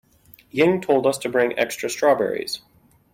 [0.49, 2.61] Ying told us to bring extra strawberries.